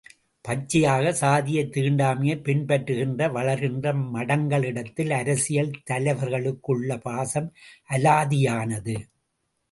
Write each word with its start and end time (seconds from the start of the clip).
பச்சையாகச் 0.45 1.15
சாதியை 1.15 1.63
தீண்டாமையைப் 1.65 2.41
பின்பற்றுகின்ற 2.45 3.27
வளர்க்கின்ற 3.31 3.91
மடங்களிடத்தில் 4.13 5.11
அரசியல் 5.11 5.71
தலைவர்களுக்குள்ள 5.91 6.97
பாசம் 6.99 7.49
அலாதியானது. 7.89 8.95